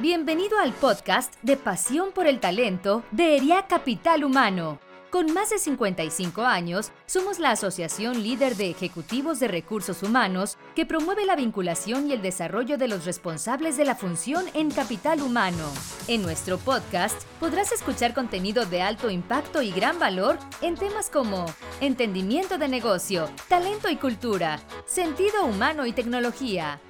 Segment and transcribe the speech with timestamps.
[0.00, 4.80] Bienvenido al podcast de Pasión por el Talento de ERIA Capital Humano.
[5.08, 10.84] Con más de 55 años, somos la asociación líder de ejecutivos de recursos humanos que
[10.84, 15.70] promueve la vinculación y el desarrollo de los responsables de la función en capital humano.
[16.08, 21.46] En nuestro podcast podrás escuchar contenido de alto impacto y gran valor en temas como
[21.80, 26.80] entendimiento de negocio, talento y cultura, sentido humano y tecnología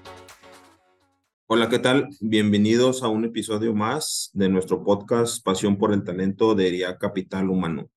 [1.46, 2.08] Hola, ¿qué tal?
[2.22, 7.50] Bienvenidos a un episodio más de nuestro podcast Pasión por el Talento de ERIA Capital
[7.50, 7.90] Humano.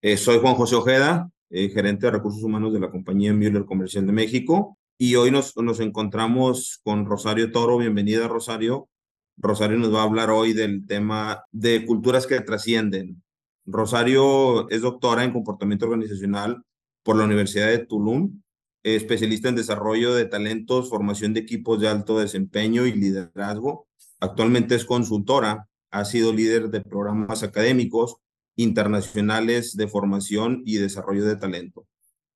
[0.00, 4.06] Eh, soy Juan José Ojeda, eh, gerente de recursos humanos de la compañía Müller Comercial
[4.06, 7.76] de México, y hoy nos, nos encontramos con Rosario Toro.
[7.76, 8.88] Bienvenida, Rosario.
[9.36, 13.22] Rosario nos va a hablar hoy del tema de culturas que trascienden.
[13.66, 16.62] Rosario es doctora en comportamiento organizacional
[17.02, 18.40] por la Universidad de Tulum
[18.82, 23.86] especialista en desarrollo de talentos, formación de equipos de alto desempeño y liderazgo.
[24.20, 28.16] Actualmente es consultora, ha sido líder de programas académicos
[28.56, 31.86] internacionales de formación y desarrollo de talento.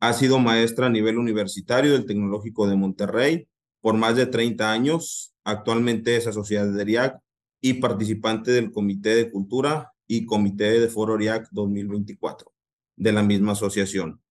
[0.00, 3.48] Ha sido maestra a nivel universitario del Tecnológico de Monterrey
[3.80, 5.34] por más de 30 años.
[5.44, 7.18] Actualmente es asociada de ERIAC
[7.60, 12.52] y participante del Comité de Cultura y Comité de Foro ERIAC 2024
[12.96, 14.23] de la misma asociación.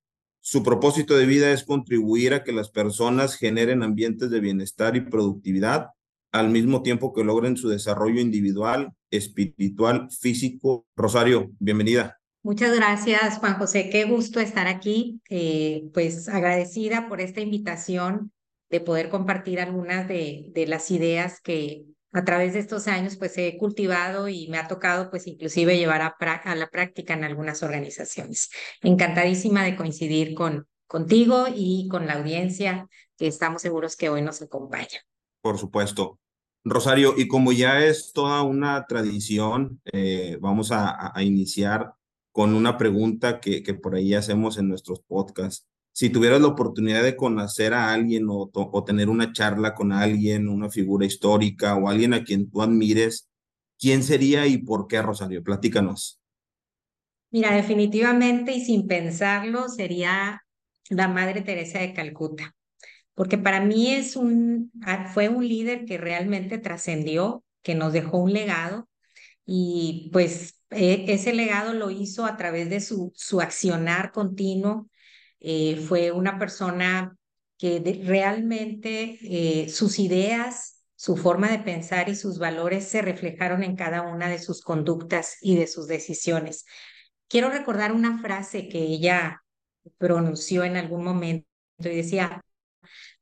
[0.45, 4.99] Su propósito de vida es contribuir a que las personas generen ambientes de bienestar y
[4.99, 5.91] productividad
[6.33, 10.86] al mismo tiempo que logren su desarrollo individual, espiritual, físico.
[10.97, 12.19] Rosario, bienvenida.
[12.41, 13.89] Muchas gracias, Juan José.
[13.89, 15.21] Qué gusto estar aquí.
[15.30, 18.33] Eh, pues agradecida por esta invitación
[18.69, 23.38] de poder compartir algunas de, de las ideas que a través de estos años pues
[23.38, 28.52] he cultivado y me ha tocado pues inclusive llevar a, la práctica en algunas organizaciones.
[28.81, 34.44] Encantadísima de coincidir con contigo y con la audiencia que estamos seguros que hoy nos
[34.44, 35.02] acompaña.
[35.42, 36.20] Por supuesto.
[36.64, 41.94] Rosario, y como ya es toda una tradición, eh, vamos a, a, iniciar
[42.31, 47.04] con una pregunta que, que por ahí hacemos en nuestros podcasts si tuvieras la oportunidad
[47.04, 48.49] de conocer a alguien o,
[48.83, 53.30] tener una charla con alguien, una figura histórica o alguien a quien tú admires,
[53.80, 55.43] ¿quién sería y por qué, Rosario?
[55.43, 56.20] Platícanos.
[57.30, 60.42] Mira, definitivamente y sin pensarlo, sería
[60.89, 62.55] la Madre Teresa de Calcuta,
[63.14, 64.71] porque para mí es un,
[65.14, 68.89] fue un líder que realmente trascendió, que nos dejó un legado
[69.45, 74.89] y pues e, ese legado lo hizo a través de su, su accionar continuo,
[75.43, 77.17] eh, fue una persona
[77.58, 83.76] que realmente eh, sus ideas, su forma de pensar y sus valores se reflejaron en
[83.76, 86.65] cada una de sus conductas y de sus decisiones.
[87.27, 89.43] Quiero recordar una frase que ella
[89.98, 91.45] pronunció en algún momento
[91.80, 92.42] y decía,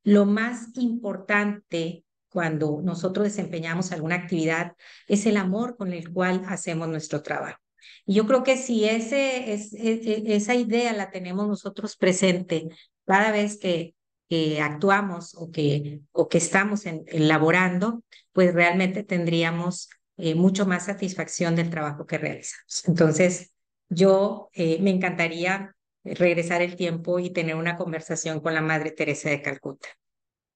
[0.04, 4.74] lo más importante cuando nosotros desempeñamos alguna actividad
[5.08, 7.60] es el amor con el cual hacemos nuestro trabajo.
[8.06, 12.68] Y yo creo que si ese, es, e, e, esa idea la tenemos nosotros presente
[13.06, 13.96] cada vez que,
[14.30, 20.86] que actuamos o que, o que estamos en, elaborando, pues realmente tendríamos eh, mucho más
[20.86, 22.84] satisfacción del trabajo que realizamos.
[22.88, 23.52] Entonces,
[23.90, 29.30] yo eh, me encantaría regresar el tiempo y tener una conversación con la Madre Teresa
[29.30, 29.90] de Calcuta.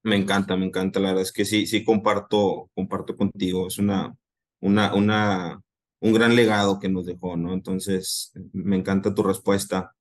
[0.03, 4.15] Me encanta, me encanta, la verdad es que sí, sí comparto, comparto contigo, es una,
[4.59, 5.61] una, una
[6.05, 7.51] un gran legado que nos dejó, ¿no?
[7.51, 9.95] Entonces, me encanta tu respuesta.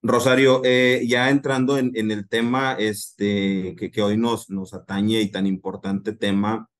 [0.00, 5.46] Rosario, eh, ya entrando en, el tema este, que, hoy nos, nos atañe y tan
[5.46, 6.70] importante tema,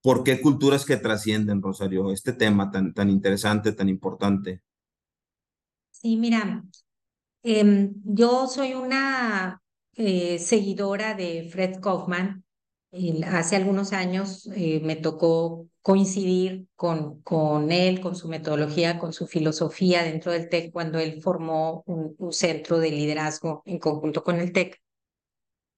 [0.00, 2.12] ¿por qué culturas que trascienden, Rosario?
[2.12, 4.62] Este tema tan, tan interesante, tan importante.
[5.90, 6.64] Sí, mira,
[7.42, 9.60] eh, yo soy una
[9.96, 12.43] eh, seguidora de Fred Kaufman.
[13.26, 19.26] Hace algunos años eh, me tocó coincidir con, con él, con su metodología, con su
[19.26, 24.52] filosofía dentro del TEC cuando él formó un, centro de liderazgo en conjunto con el
[24.52, 24.80] TEC.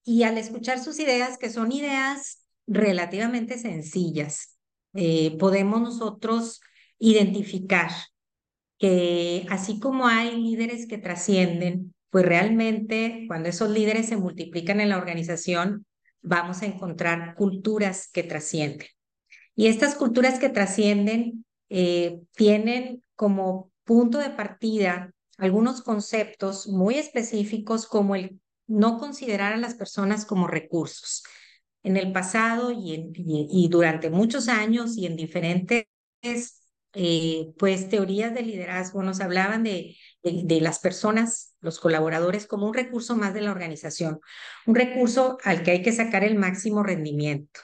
[0.04, 4.56] Y al escuchar sus ideas, que son ideas relativamente sencillas,
[4.94, 6.60] eh, podemos nosotros
[6.98, 7.90] identificar
[8.78, 14.90] que así como hay líderes que trascienden, pues realmente cuando esos líderes se multiplican en
[14.90, 15.86] la organización,
[16.26, 18.88] vamos a encontrar culturas que trascienden.
[19.54, 27.86] Y estas culturas que trascienden eh, tienen como punto de partida algunos conceptos muy específicos
[27.86, 31.22] como el no considerar a las personas como recursos.
[31.84, 35.86] En el pasado y, y, durante muchos años y en diferentes
[36.98, 42.72] eh, pues teorías de liderazgo nos hablaban de, de, las personas, los colaboradores, como un
[42.72, 44.20] recurso más de la organización,
[44.64, 47.60] un recurso al que hay que sacar el máximo rendimiento.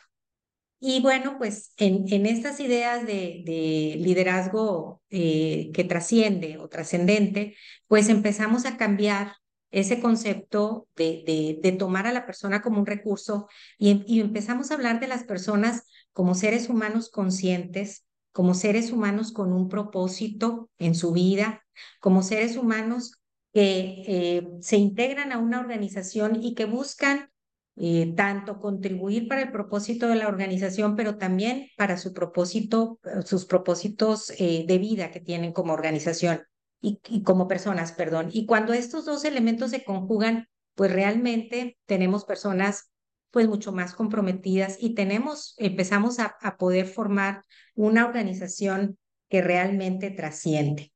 [0.81, 7.57] Y bueno, pues en, en estas ideas de, de liderazgo eh, que trasciende o trascendente,
[7.87, 9.33] pues empezamos a cambiar
[9.71, 15.01] ese concepto de, de, tomar a la persona como un recurso y empezamos a hablar
[15.01, 21.13] de las personas como seres humanos conscientes, como seres humanos con un propósito en su
[21.13, 21.65] vida,
[22.01, 23.19] como seres humanos
[23.53, 27.31] que eh, se integran a una organización y que buscan
[27.77, 33.47] eh, tanto contribuir para el propósito de la organización, pero también para su propósito, sus
[33.47, 36.43] propósitos eh, de vida que tienen como organización
[36.81, 38.29] y, y, como personas, perdón.
[38.33, 42.92] Y cuando estos dos elementos se conjugan, pues realmente tenemos personas
[43.33, 47.45] pues mucho más comprometidas y tenemos, empezamos a, a poder formar
[47.75, 48.99] una organización
[49.29, 50.93] que realmente trasciende.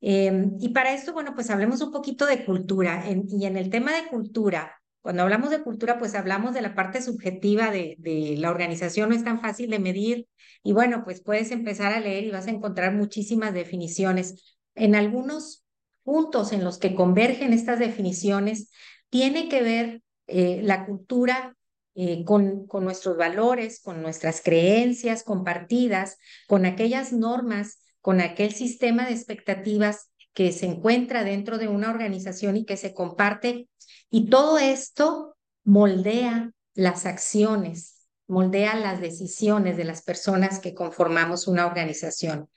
[0.00, 3.08] Eh, y para esto, bueno, pues hablemos un poquito de cultura.
[3.08, 6.74] En, y en el tema de cultura, cuando hablamos de cultura, pues hablamos de la
[6.74, 10.26] parte subjetiva de, de, la organización, no es tan fácil de medir.
[10.62, 14.56] Y bueno, pues puedes empezar a leer y vas a encontrar muchísimas definiciones.
[14.74, 15.64] En algunos
[16.02, 18.70] puntos en los que convergen estas definiciones,
[19.10, 21.56] tiene que ver eh, la cultura
[21.96, 26.18] eh, con, nuestros valores, con nuestras creencias compartidas,
[26.48, 32.56] con aquellas normas, con aquel sistema de expectativas que se encuentra dentro de una organización
[32.56, 33.68] y que se comparte.
[34.10, 41.64] Y todo esto moldea las acciones, moldea las decisiones de las personas que conformamos una
[41.64, 42.48] organización.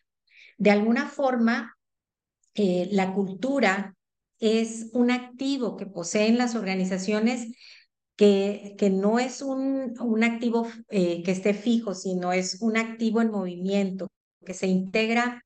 [0.57, 1.77] De alguna forma,
[2.55, 3.95] eh, la cultura
[4.39, 7.55] es un activo que poseen las organizaciones
[8.17, 13.21] que, que no es un, un activo eh, que esté fijo, sino es un activo
[13.21, 14.07] en movimiento,
[14.43, 15.45] que se integra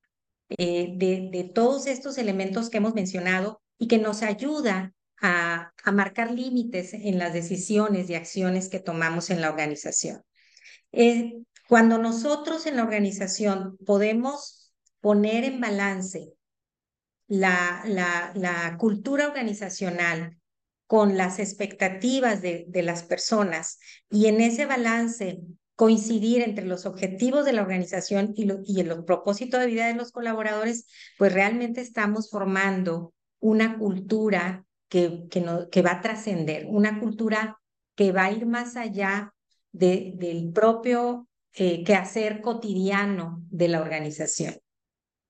[0.57, 5.91] eh, de, de, todos estos elementos que hemos mencionado y que nos ayuda a, a
[5.91, 10.23] marcar límites en las decisiones y acciones que tomamos en la organización.
[10.93, 11.33] Eh,
[11.67, 16.33] cuando nosotros en la organización podemos poner en balance
[17.27, 20.40] la, la, la cultura organizacional
[20.91, 23.79] con las expectativas de, de las personas
[24.09, 25.39] y en ese balance
[25.77, 29.93] coincidir entre los objetivos de la organización y, lo, y el propósito de vida de
[29.93, 36.65] los colaboradores, pues realmente estamos formando una cultura que, que, no, que va a trascender,
[36.67, 37.57] una cultura
[37.95, 39.33] que va a ir más allá
[39.71, 44.55] de, del propio eh, quehacer cotidiano de la organización.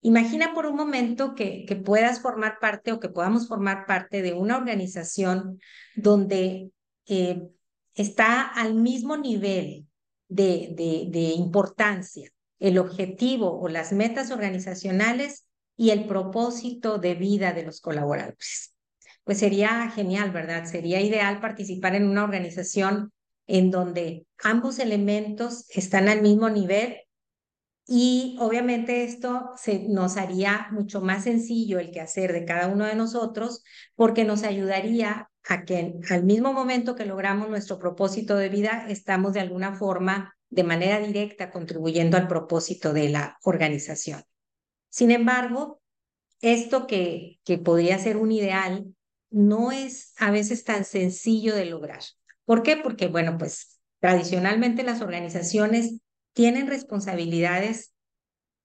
[0.01, 4.57] Imagina por un momento que, puedas formar parte o que podamos formar parte de una
[4.57, 5.59] organización
[5.95, 6.71] donde
[7.07, 7.41] eh,
[7.93, 9.87] está al mismo nivel
[10.27, 12.31] de importancia
[12.61, 18.75] el objetivo o las metas organizacionales y el propósito de vida de los colaboradores.
[19.23, 20.65] Pues sería genial, ¿verdad?
[20.65, 23.11] Sería ideal participar en una organización
[23.47, 26.97] en donde ambos elementos están al mismo nivel
[27.93, 32.95] y obviamente esto se, nos haría mucho más sencillo el quehacer de cada uno de
[32.95, 33.65] nosotros
[33.95, 39.33] porque nos ayudaría a que al mismo momento que logramos nuestro propósito de vida, estamos
[39.33, 44.23] de alguna forma, de manera directa, contribuyendo al propósito de la organización.
[44.87, 45.81] Sin embargo,
[46.39, 48.85] esto que, que podría ser un ideal
[49.31, 51.99] no es a veces tan sencillo de lograr.
[52.45, 52.77] ¿Por qué?
[52.77, 55.99] Porque, bueno, pues tradicionalmente las organizaciones
[56.33, 57.93] tienen responsabilidades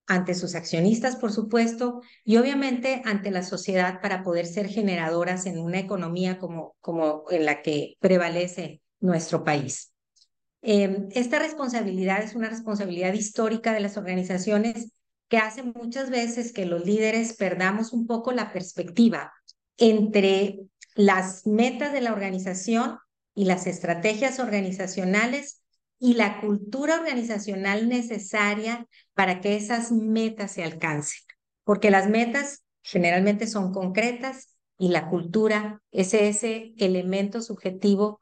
[0.07, 5.59] ante sus accionistas, por supuesto, y obviamente ante la sociedad para poder ser generadoras en
[5.59, 9.91] una economía como, como en la que prevalece nuestro país.
[10.61, 14.93] Eh, esta responsabilidad es una responsabilidad histórica de las organizaciones
[15.27, 19.33] que hace muchas veces que los líderes perdamos un poco la perspectiva
[19.77, 20.59] entre
[20.95, 22.97] las metas de la organización
[23.35, 25.56] y las estrategias organizacionales
[25.99, 31.21] y la cultura organizacional necesaria para que esas metas se alcancen.
[31.63, 38.19] Porque las metas generalmente son concretas y la cultura es ese elemento subjetivo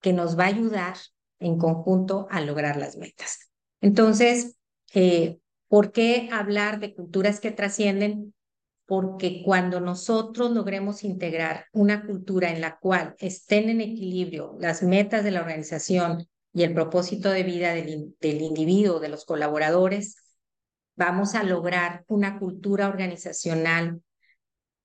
[0.00, 0.96] que nos va a ayudar
[1.38, 3.50] en conjunto a lograr las metas.
[3.80, 4.56] Entonces,
[4.94, 8.34] eh, ¿por qué hablar de culturas que trascienden?
[8.86, 15.24] Porque cuando nosotros logremos integrar una cultura en la cual estén en equilibrio las metas
[15.24, 20.16] de la organización, y el propósito de vida del, individuo, de los colaboradores,
[20.96, 24.00] vamos a lograr una cultura organizacional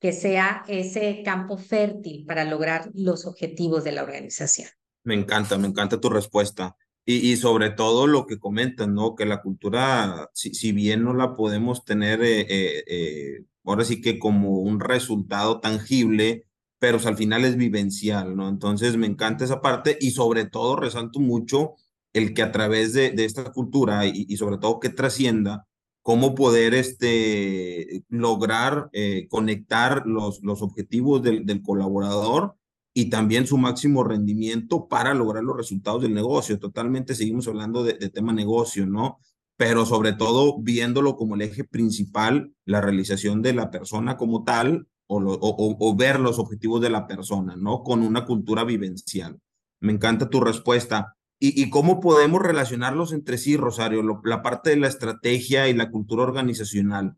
[0.01, 4.67] que sea ese campo fértil para lograr los objetivos de la organización.
[5.05, 6.75] Me encanta, me encanta tu respuesta.
[7.05, 9.15] Y, y sobre todo lo que comentan, ¿no?
[9.15, 14.01] Que la cultura, si, si bien no la podemos tener, eh, eh, eh, ahora sí
[14.01, 16.47] que como un resultado tangible,
[16.81, 18.49] pero al final es vivencial, ¿no?
[18.49, 21.75] Entonces me encanta esa parte y sobre todo resalto mucho
[22.11, 25.67] el que a través de, de esta cultura y, sobre todo que trascienda,
[26.01, 32.55] cómo poder este, lograr eh, conectar los, los objetivos del, del colaborador
[32.95, 36.57] y también su máximo rendimiento para lograr los resultados del negocio.
[36.57, 39.19] Totalmente seguimos hablando de, tema negocio, ¿no?
[39.55, 44.87] Pero sobre todo viéndolo como el eje principal, la realización de la persona como tal
[45.13, 47.83] o, ver los objetivos de la persona, ¿no?
[47.83, 49.39] Con una cultura vivencial.
[49.79, 51.15] Me encanta tu respuesta.
[51.39, 54.03] ¿Y, cómo podemos relacionarlos entre sí, Rosario?
[54.23, 57.15] La parte de la estrategia y la cultura organizacional.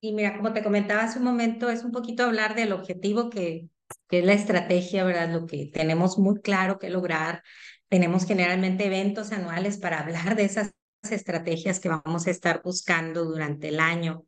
[0.00, 3.68] Y mira, como te comentaba hace un momento, es un poquito hablar del objetivo que,
[4.08, 5.30] que es la estrategia, ¿verdad?
[5.32, 7.42] Lo que tenemos muy claro que lograr.
[7.88, 13.68] Tenemos generalmente eventos anuales para hablar de esas estrategias que vamos a estar buscando durante
[13.68, 14.24] el año.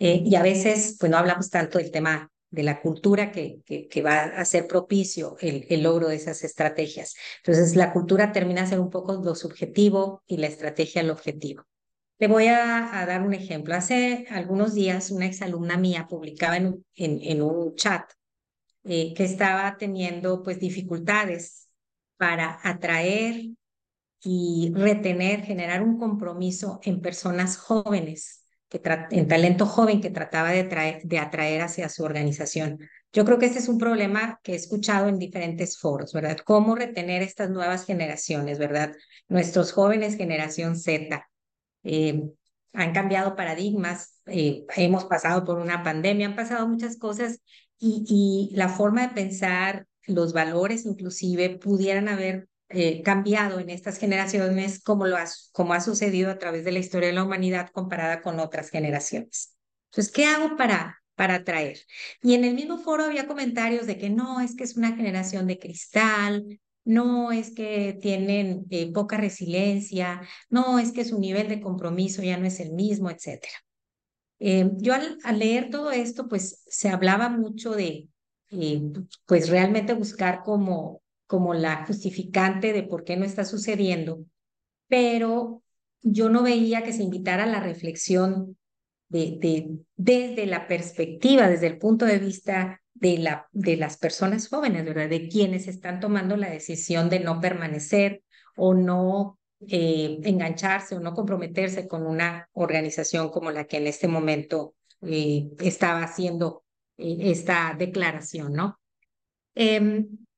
[0.00, 4.02] Eh, y a veces, pues no hablamos tanto del tema de la cultura que, que,
[4.02, 7.14] va a ser propicio el, el, logro de esas estrategias.
[7.44, 11.64] Entonces, la cultura termina a ser un poco lo subjetivo y la estrategia el objetivo.
[12.18, 13.74] Le voy a, a dar un ejemplo.
[13.76, 18.10] Hace algunos días, una exalumna mía publicaba en, en, en un chat
[18.84, 21.68] eh, que estaba teniendo pues dificultades
[22.16, 23.50] para atraer
[24.22, 28.39] y retener, generar un compromiso en personas jóvenes,
[28.70, 32.78] que en talento joven que trataba de, traer, de atraer hacia su organización.
[33.12, 36.38] Yo creo que este es un problema que he escuchado en diferentes foros, ¿verdad?
[36.44, 38.92] Cómo retener estas nuevas generaciones, ¿verdad?
[39.28, 41.28] Nuestros jóvenes, generación Z,
[41.82, 42.22] eh,
[42.72, 47.40] han cambiado paradigmas, eh, hemos pasado por una pandemia, han pasado muchas cosas
[47.76, 48.04] y,
[48.52, 54.80] y la forma de pensar, los valores inclusive, pudieran haber eh, cambiado en estas generaciones
[54.82, 58.22] como, lo ha, como ha sucedido a través de la historia de la humanidad comparada
[58.22, 59.56] con otras generaciones.
[59.90, 61.78] Entonces, ¿qué hago para, para atraer?
[62.22, 65.46] Y en el mismo foro había comentarios de que no, es que es una generación
[65.48, 71.60] de cristal, no es que tienen eh, poca resiliencia, no es que su nivel de
[71.60, 73.54] compromiso ya no es el mismo, etcétera.
[74.38, 78.08] Eh, yo al, al, leer todo esto, pues se hablaba mucho de,
[79.26, 80.99] pues realmente buscar como,
[81.30, 84.24] como la justificante de por qué no está sucediendo,
[84.88, 85.62] pero
[86.02, 88.58] yo no veía que se invitara a la reflexión
[89.08, 94.48] de, de, desde la perspectiva, desde el punto de vista de, la, de las personas
[94.48, 94.84] jóvenes.
[94.84, 98.24] De quienes están tomando la decisión de no permanecer
[98.56, 104.08] o no eh, engancharse o no comprometerse con una organización como la que en este
[104.08, 106.64] momento eh, estaba haciendo
[106.96, 108.80] eh, esta declaración, ¿no?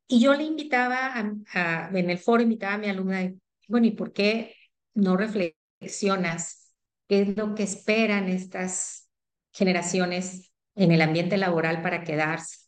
[0.07, 3.33] Y yo le invitaba, a, a, en el foro invitaba a mi alumna,
[3.69, 4.55] bueno, ¿y por qué
[4.95, 6.75] no reflexionas
[7.09, 9.09] qué es lo que esperan estas
[9.53, 12.59] generaciones en el ambiente laboral para quedarse?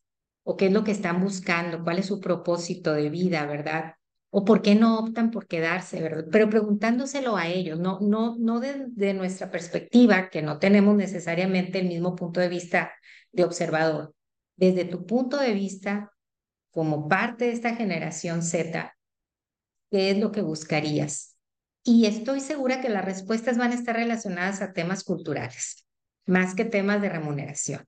[0.43, 1.83] ¿O qué es lo que están buscando?
[1.83, 3.95] ¿Cuál es su propósito de vida, verdad?
[4.37, 6.25] o por qué no optan por quedarse, ¿verdad?
[6.33, 11.79] Pero preguntándoselo a ellos, no, no, no de, de, nuestra perspectiva, que no tenemos necesariamente
[11.79, 12.91] el mismo punto de vista
[13.31, 14.12] de observador.
[14.57, 16.11] Desde tu punto de vista,
[16.75, 18.97] como parte de esta generación Z,
[19.93, 21.37] ¿qué es lo que buscarías?
[21.85, 25.87] Y estoy segura que las respuestas van a estar relacionadas a temas culturales,
[26.26, 27.85] más que temas de remuneración,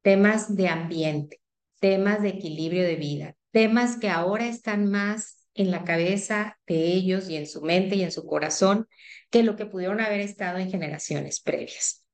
[0.00, 1.40] temas de ambiente,
[1.80, 7.28] temas de equilibrio de vida, temas que ahora están más en la cabeza de ellos
[7.28, 8.88] y en su mente y en su corazón
[9.28, 12.06] que lo que pudieron haber estado en generaciones previas.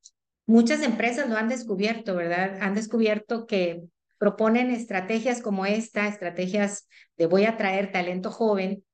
[0.45, 2.59] Muchas empresas lo han descubierto, ¿verdad?
[2.61, 3.83] Han descubierto que
[4.19, 8.85] proponen estrategias como esta, estrategias de voy a traer talento joven,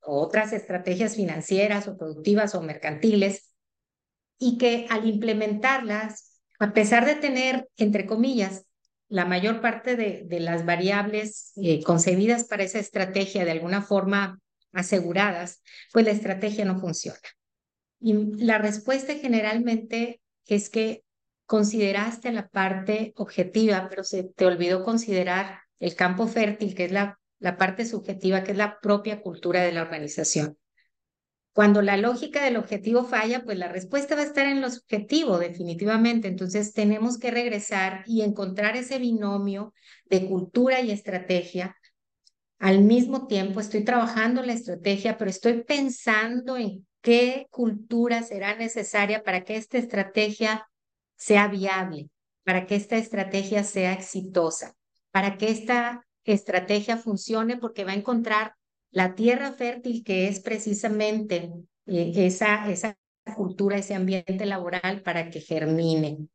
[0.00, 3.54] otras estrategias financieras o productivas o mercantiles,
[4.38, 8.66] y que al implementarlas, a pesar de tener, entre comillas,
[9.08, 14.40] la mayor parte de, las variables eh, concebidas para esa estrategia de alguna forma
[14.72, 15.62] aseguradas,
[15.92, 17.18] pues la estrategia no funciona.
[18.00, 18.12] Y
[18.44, 21.03] la respuesta generalmente es que
[21.46, 27.18] consideraste la parte objetiva, pero se te olvidó considerar el campo fértil, que es la,
[27.38, 30.56] la parte subjetiva, que es la propia cultura de la organización.
[31.52, 35.38] Cuando la lógica del objetivo falla, pues la respuesta va a estar en lo subjetivo,
[35.38, 36.26] definitivamente.
[36.26, 39.72] Entonces tenemos que regresar y encontrar ese binomio
[40.06, 41.76] de cultura y estrategia.
[42.58, 49.22] Al mismo tiempo estoy trabajando la estrategia, pero estoy pensando en qué cultura será necesaria
[49.22, 50.66] para que esta estrategia
[51.16, 52.10] sea viable,
[52.44, 54.74] para que esta estrategia sea exitosa,
[55.10, 58.54] para que esta estrategia funcione porque va a encontrar
[58.90, 61.52] la tierra fértil que es precisamente
[61.86, 62.96] eh, esa, esa
[63.36, 66.28] cultura, ese ambiente laboral para que germine.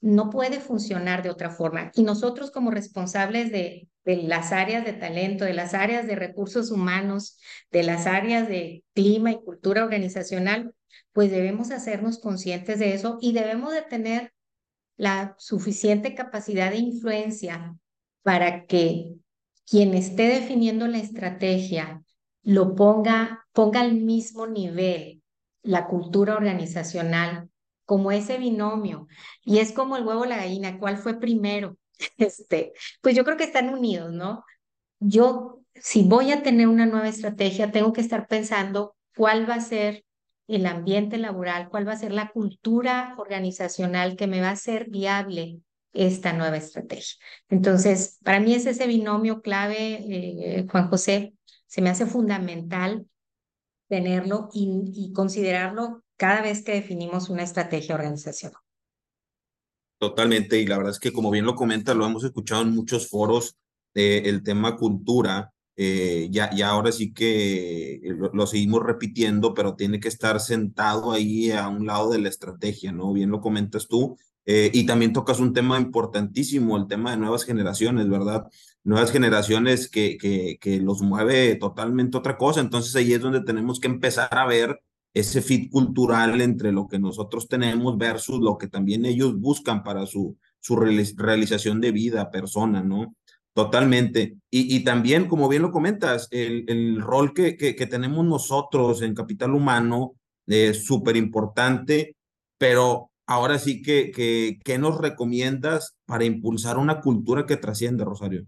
[0.00, 1.90] no puede funcionar de otra forma.
[1.94, 6.70] Y nosotros como responsables de, de las áreas de talento, de las áreas de recursos
[6.70, 7.38] humanos,
[7.70, 10.72] de las áreas de clima y cultura organizacional,
[11.12, 14.32] pues debemos hacernos conscientes de eso y debemos de tener
[14.96, 17.76] la suficiente capacidad de influencia
[18.22, 19.14] para que
[19.66, 22.02] quien esté definiendo la estrategia
[22.42, 25.22] lo ponga, ponga al mismo nivel
[25.62, 27.50] la cultura organizacional
[27.84, 29.06] como ese binomio.
[29.44, 31.76] Y es como el huevo la gallina, ¿cuál fue primero?
[32.16, 34.44] Este, pues yo creo que están unidos, ¿no?
[35.00, 39.60] Yo, si voy a tener una nueva estrategia, tengo que estar pensando cuál va a
[39.60, 40.04] ser
[40.48, 44.88] el ambiente laboral, cuál va a ser la cultura organizacional que me va a hacer
[44.88, 45.60] viable
[45.92, 47.16] esta nueva estrategia.
[47.48, 51.34] Entonces, para mí es ese binomio clave, eh, Juan José,
[51.66, 53.06] se me hace fundamental
[53.88, 58.60] tenerlo y, considerarlo cada vez que definimos una estrategia organizacional.
[59.98, 63.08] Totalmente, y la verdad es que como bien lo comenta, lo hemos escuchado en muchos
[63.08, 63.56] foros,
[63.94, 69.76] eh, el tema cultura, eh, ya, ya ahora sí que lo, lo, seguimos repitiendo, pero
[69.76, 73.12] tiene que estar sentado ahí a un lado de la estrategia, ¿no?
[73.12, 77.44] Bien lo comentas tú, eh, y también tocas un tema importantísimo, el tema de nuevas
[77.44, 78.48] generaciones, ¿verdad?
[78.82, 83.78] Nuevas generaciones que, que, que los mueve totalmente otra cosa, entonces ahí es donde tenemos
[83.78, 84.80] que empezar a ver
[85.14, 90.06] ese fit cultural entre lo que nosotros tenemos versus lo que también ellos buscan para
[90.06, 93.14] su, su realización de vida, persona, ¿no?
[93.58, 94.36] Totalmente.
[94.52, 99.16] Y, y también, como bien lo comentas, el, el rol que, que, tenemos nosotros en
[99.16, 100.14] capital humano
[100.46, 102.14] es súper importante,
[102.56, 108.46] pero ahora sí que, que, ¿qué nos recomiendas para impulsar una cultura que trasciende, Rosario?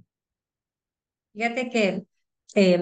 [1.32, 2.04] Fíjate que
[2.54, 2.80] eh,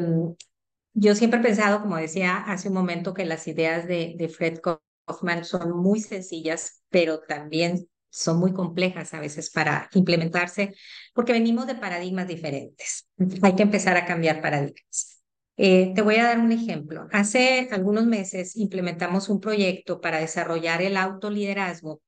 [0.92, 4.60] yo siempre he pensado, como decía hace un momento, que las ideas de, de Fred
[4.60, 10.74] Kaufman son muy sencillas, pero también son muy complejas a veces para implementarse,
[11.14, 13.06] porque venimos de paradigmas diferentes.
[13.42, 15.22] Hay que empezar a cambiar paradigmas.
[15.56, 17.08] Eh, te voy a dar un ejemplo.
[17.12, 22.00] Hace algunos meses implementamos un proyecto para desarrollar el autoliderazgo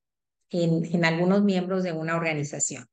[0.50, 2.86] en, en algunos miembros de una organización.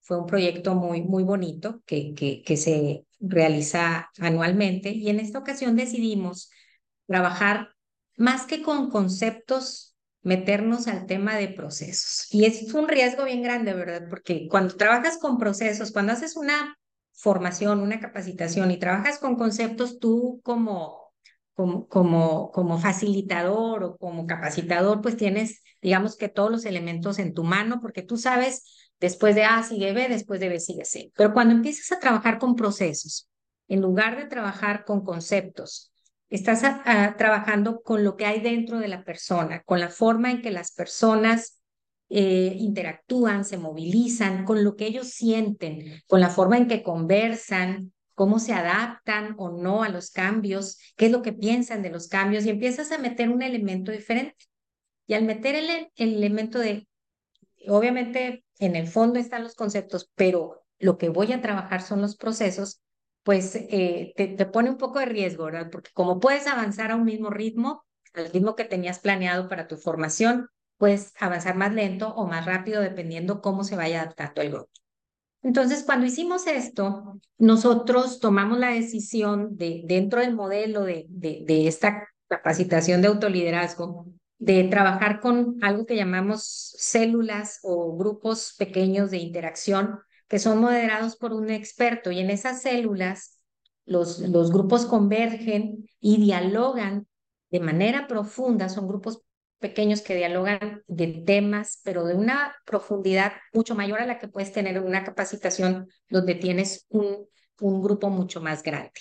[0.00, 5.38] Fue un proyecto muy, muy bonito que, que, que se realiza anualmente y en esta
[5.38, 6.50] ocasión decidimos
[7.06, 7.70] trabajar
[8.16, 9.89] más que con conceptos,
[10.22, 12.26] meternos al tema de procesos.
[12.30, 14.06] Y es un riesgo bien grande, ¿verdad?
[14.08, 16.76] Porque cuando trabajas con procesos, cuando haces una
[17.12, 21.12] formación, una capacitación y trabajas con conceptos, tú como,
[21.54, 27.34] como, como, como facilitador o como capacitador, pues tienes, digamos que todos los elementos en
[27.34, 28.64] tu mano, porque tú sabes
[29.00, 31.10] Después de A sigue B, después de B sigue C.
[31.16, 33.28] Pero cuando empiezas a trabajar con procesos,
[33.66, 35.90] en lugar de trabajar con conceptos,
[36.30, 36.62] estás
[37.16, 40.72] trabajando con lo que hay dentro de la persona, con la forma en que las
[40.72, 41.60] personas
[42.08, 47.92] eh, interactúan, se movilizan, con lo que ellos sienten, con la forma en que conversan,
[48.14, 52.08] cómo se adaptan o no a los cambios, qué es lo que piensan de los
[52.08, 54.36] cambios y empiezas a meter un elemento diferente.
[55.06, 56.86] Y al meter el, el elemento de,
[57.68, 62.16] obviamente en el fondo están los conceptos, pero lo que voy a trabajar son los
[62.16, 62.80] procesos,
[63.22, 65.68] pues eh, te, te, pone un poco de riesgo, ¿verdad?
[65.70, 69.76] Porque como puedes avanzar a un mismo ritmo, al ritmo que tenías planeado para tu
[69.76, 74.70] formación, puedes avanzar más lento o más rápido dependiendo cómo se vaya adaptando el grupo.
[75.42, 81.66] Entonces, cuando hicimos esto, nosotros tomamos la decisión de, dentro del modelo de, de, de
[81.66, 84.06] esta capacitación de autoliderazgo,
[84.38, 91.16] de trabajar con algo que llamamos células o grupos pequeños de interacción que son moderados
[91.16, 93.40] por un experto y en esas células
[93.84, 97.08] los, los grupos convergen y dialogan
[97.50, 99.22] de manera profunda, son grupos
[99.58, 104.52] pequeños que dialogan de temas, pero de una profundidad mucho mayor a la que puedes
[104.52, 107.26] tener en una capacitación donde tienes un,
[107.58, 108.92] un grupo mucho más grande.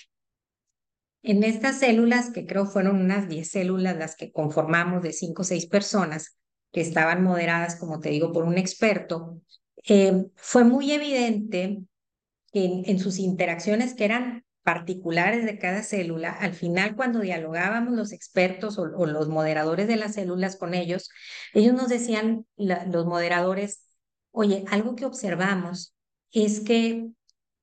[1.22, 5.46] En estas células, que creo fueron unas 10 células las que conformamos de 5 o
[5.46, 6.40] 6 personas,
[6.72, 9.40] que estaban moderadas, como te digo, por un experto,
[9.88, 11.82] eh, fue muy evidente
[12.54, 18.12] en, en sus interacciones que eran particulares de cada célula, al final cuando dialogábamos los
[18.12, 21.10] expertos o, los moderadores de las células con ellos,
[21.54, 23.84] ellos nos decían, los moderadores,
[24.32, 25.96] oye, algo que observamos
[26.32, 27.08] es que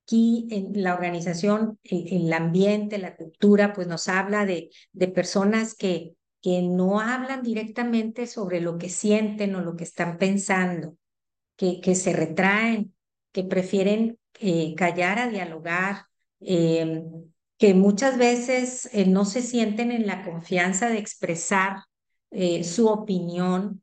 [0.03, 5.75] aquí en la organización, el, el, ambiente, la cultura, pues nos habla de, de personas
[5.75, 10.97] que, que no hablan directamente sobre lo que sienten o lo que están pensando,
[11.57, 12.93] que, se retraen,
[13.33, 16.05] que prefieren eh, callar a dialogar,
[16.39, 17.03] eh,
[17.57, 21.77] que muchas veces eh, no se sienten en la confianza de expresar
[22.29, 23.81] eh, su opinión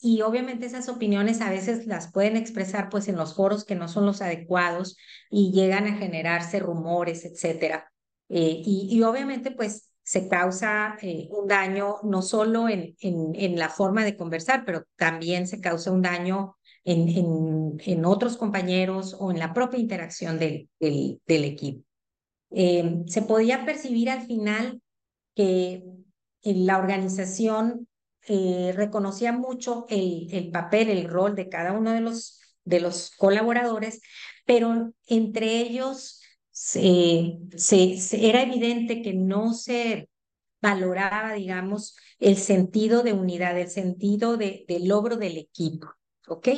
[0.00, 3.88] y obviamente esas opiniones a veces las pueden expresar pues en los foros que no
[3.88, 4.96] son los adecuados
[5.30, 7.92] y llegan a generarse rumores, etcétera.
[8.28, 10.96] Y, obviamente pues se causa
[11.30, 15.90] un daño no solo en, en, en, la forma de conversar, pero también se causa
[15.90, 16.56] un daño
[16.90, 21.84] en, en, en otros compañeros o en la propia interacción del, del, del equipo.
[22.50, 24.82] Eh, se podía percibir al final
[25.34, 25.84] que
[26.42, 27.86] la organización
[28.26, 33.12] eh, reconocía mucho el, el, papel, el rol de cada uno de los, de los
[33.16, 34.00] colaboradores,
[34.44, 37.96] pero entre ellos se, se,
[38.28, 40.08] era evidente que no se
[40.60, 45.88] valoraba, digamos, el sentido de unidad, el sentido de, de logro del equipo,
[46.26, 46.48] ¿ok?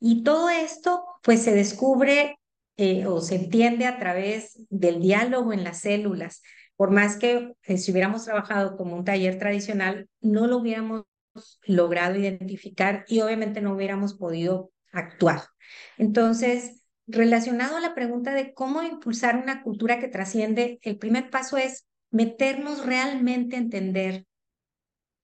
[0.00, 2.38] Y todo esto, pues se descubre
[2.76, 6.42] eh, o se entiende a través del diálogo en las células.
[6.76, 11.04] Por más que eh, si hubiéramos trabajado como un taller tradicional, no lo hubiéramos
[11.66, 15.42] logrado identificar y obviamente no hubiéramos podido actuar.
[15.98, 21.56] Entonces, relacionado a la pregunta de cómo impulsar una cultura que trasciende, el primer paso
[21.56, 24.26] es meternos realmente a entender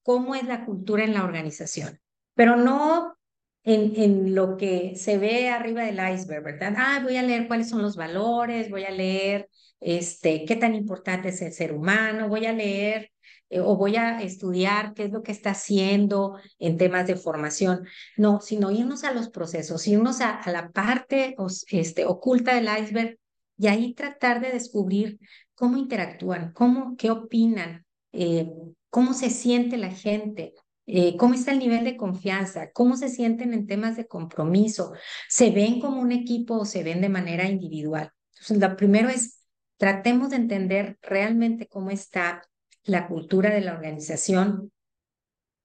[0.02, 2.00] cómo es la cultura en la organización,
[2.34, 3.16] pero no
[3.64, 6.74] en, en, lo que se ve arriba del iceberg, ¿verdad?
[6.76, 9.48] Ah, voy a leer cuáles son los valores, voy a leer
[9.80, 13.10] este, qué tan importante es el ser humano, voy a leer
[13.50, 17.86] eh, o voy a estudiar qué es lo que está haciendo en temas de formación.
[18.16, 21.34] No, sino irnos a los procesos, irnos a, a la parte
[21.70, 23.18] este, oculta del iceberg
[23.58, 25.18] y ahí tratar de descubrir
[25.54, 28.50] cómo interactúan, cómo, qué opinan, eh,
[28.88, 30.54] cómo se siente la gente,
[30.86, 34.92] eh, cómo está el nivel de confianza, cómo se sienten en temas de compromiso,
[35.28, 38.10] se ven como un equipo o se ven de manera individual.
[38.32, 39.44] Entonces, lo primero es,
[39.76, 42.42] tratemos de entender realmente cómo está
[42.84, 44.72] la cultura de la organización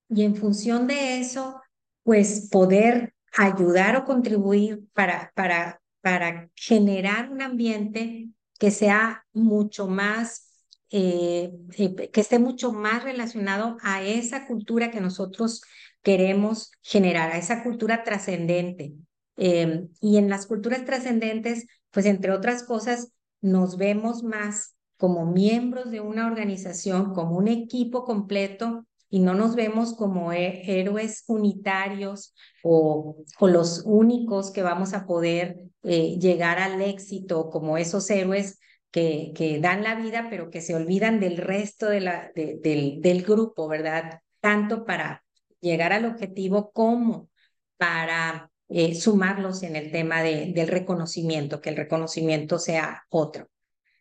[0.10, 1.62] y en función de eso,
[2.04, 10.45] pues poder ayudar o contribuir para, para, para generar un ambiente que sea mucho más
[10.92, 15.62] eh, eh, que esté mucho más relacionado a esa cultura que nosotros
[16.04, 18.94] queremos generar, a esa cultura trascendente.
[19.38, 25.92] Em, y en las culturas trascendentes, pues entre otras cosas, nos vemos más como miembros
[25.92, 33.18] de una organización, como un equipo completo y no nos vemos como héroes unitarios o,
[33.40, 38.60] o, los únicos que vamos a poder eh, llegar al éxito como esos héroes
[38.96, 44.22] que, dan la vida, pero que se olvidan del resto del, del grupo, ¿verdad?
[44.40, 45.26] Tanto para
[45.60, 47.30] llegar al objetivo como
[47.78, 53.50] para eh, sumarlos en el tema de, del reconocimiento, que el reconocimiento sea otro,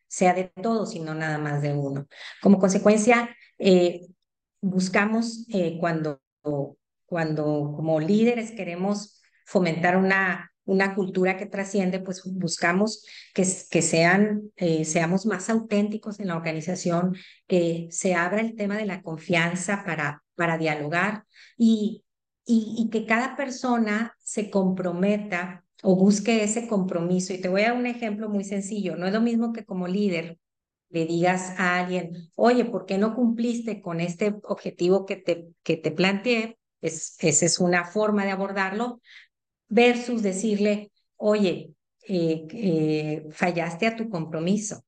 [0.07, 2.07] sea de todos y no nada más de uno.
[2.41, 4.07] Como consecuencia, eh,
[4.61, 6.21] buscamos eh, cuando,
[7.05, 14.51] cuando como líderes queremos fomentar una una cultura que trasciende, pues buscamos que, que sean,
[14.57, 19.85] eh, seamos más auténticos en la organización, que se abra el tema de la confianza
[19.85, 21.25] para, para dialogar
[21.57, 22.05] y,
[22.47, 27.33] y, que cada persona se comprometa o busque ese compromiso.
[27.33, 28.97] Y te voy a un ejemplo muy sencillo.
[28.97, 30.39] No es lo mismo que como líder
[30.91, 35.77] le digas a alguien, oye, ¿por qué no cumpliste con este objetivo que te, que
[35.77, 36.59] te planteé?
[36.81, 39.01] Es, esa es una forma de abordarlo,
[39.75, 41.75] versus decirle, oye,
[42.07, 44.85] eh, eh, fallaste a tu compromiso,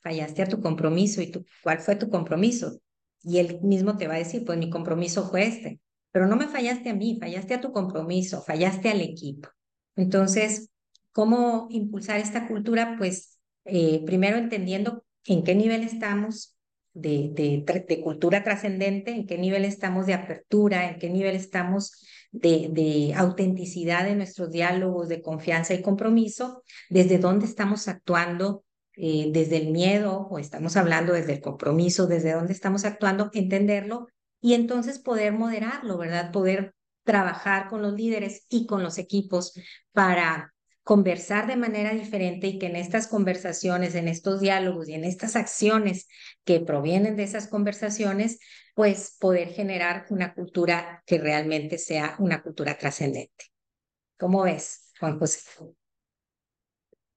[0.00, 2.80] fallaste a tu compromiso y tú, ¿cuál fue tu compromiso?
[3.24, 5.80] Y él mismo te va a decir, pues mi compromiso fue este,
[6.12, 9.48] pero no me fallaste a mí, fallaste a tu compromiso, fallaste al equipo.
[9.96, 10.70] Entonces,
[11.10, 12.94] ¿cómo impulsar esta cultura?
[12.98, 16.56] Pues eh, primero entendiendo en qué nivel estamos,
[16.94, 22.04] de, de, de cultura trascendente, en qué nivel estamos de apertura, en qué nivel estamos
[22.32, 28.64] de, de, autenticidad de nuestros diálogos, de confianza y compromiso, desde dónde estamos actuando,
[28.96, 34.08] eh, desde el miedo o estamos hablando desde el compromiso, desde dónde estamos actuando, entenderlo
[34.40, 36.32] y entonces poder moderarlo, ¿verdad?
[36.32, 39.54] Poder trabajar con los líderes y con los equipos
[39.92, 45.04] para conversar de manera diferente y que en estas conversaciones, en estos diálogos y en
[45.04, 46.08] estas acciones
[46.44, 48.40] que provienen de esas conversaciones,
[48.74, 53.46] pues poder generar una cultura que realmente sea una cultura trascendente.
[54.18, 55.40] ¿Cómo ves, Juan José?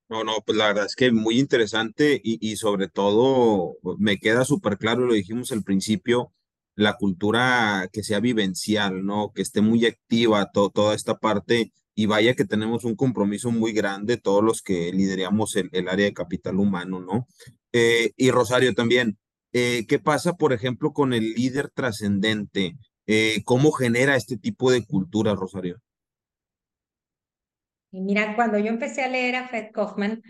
[0.08, 4.46] No, no, pues la verdad es que muy interesante y, y sobre todo me queda
[4.46, 6.32] súper claro, lo dijimos al principio,
[6.76, 9.32] la cultura que sea vivencial, ¿no?
[9.34, 14.18] Que esté muy activa toda esta parte y vaya que tenemos un compromiso muy grande
[14.18, 17.28] todos los que lideramos el, área de capital humano, ¿no?
[17.72, 19.18] Eh, y Rosario también,
[19.58, 22.76] eh, ¿qué pasa, por ejemplo, con el líder trascendente?
[23.08, 25.80] Eh, ¿Cómo genera este tipo de cultura, Rosario?
[27.90, 30.22] Y mira, cuando yo empecé a leer a Fred Kaufman,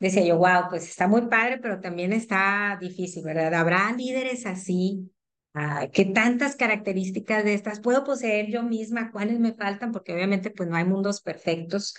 [0.00, 3.52] decía yo, wow, pues está muy padre, pero también está difícil, ¿verdad?
[3.52, 5.12] ¿Habrá líderes así?
[5.92, 9.12] ¿Qué tantas características de estas puedo poseer yo misma?
[9.12, 9.92] ¿Cuáles me faltan?
[9.92, 11.94] Porque obviamente pues no hay mundos perfectos.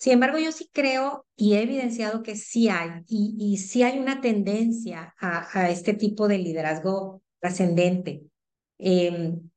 [0.00, 3.98] Sin embargo, yo sí creo y he evidenciado que sí hay, y, y sí hay
[3.98, 8.22] una tendencia a, este tipo de liderazgo trascendente.
[8.78, 9.50] Em,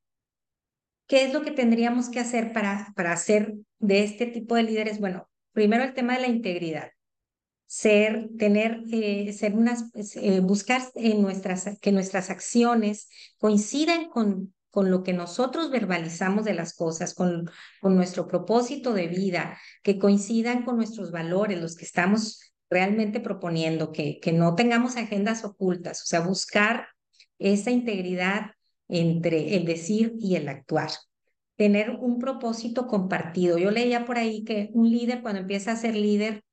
[1.08, 5.00] ¿Qué es lo que tendríamos que hacer para, para hacer de este tipo de líderes?
[5.00, 6.92] Bueno, primero el tema de la integridad
[7.66, 14.90] ser, tener, eh, ser unas, eh, buscar en nuestras, que nuestras acciones coincidan con, con
[14.90, 17.48] lo que nosotros verbalizamos de las cosas, con,
[17.80, 23.92] con nuestro propósito de vida, que coincidan con nuestros valores, los que estamos realmente proponiendo,
[23.92, 26.88] que, que no tengamos agendas ocultas, o sea, buscar
[27.38, 28.54] esa integridad
[28.88, 30.90] entre el decir y el actuar.
[31.56, 33.60] Tener un propósito compartido.
[33.60, 36.44] Yo leía por ahí que un líder cuando empieza a ser líder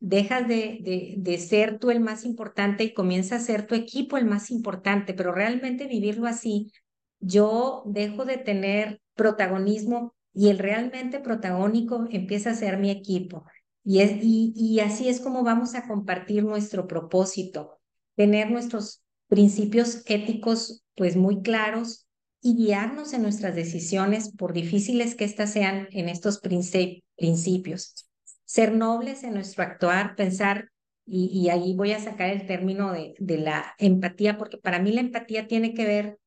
[0.00, 4.16] dejas de, de, de, ser tú el más importante y comienza a ser tu equipo
[4.16, 6.72] el más importante, pero realmente vivirlo así,
[7.20, 13.44] yo dejo de tener protagonismo y el realmente protagónico empieza a ser mi equipo.
[13.84, 17.78] Y, es, y, y así es como vamos a compartir nuestro propósito,
[18.16, 22.06] tener nuestros principios éticos pues muy claros
[22.40, 28.08] y guiarnos en nuestras decisiones, por difíciles que éstas sean en estos principios
[28.48, 30.70] ser nobles en nuestro actuar, pensar,
[31.10, 35.00] y, ahí voy a sacar el término de, de, la empatía, porque para mí la
[35.00, 36.18] empatía tiene que ver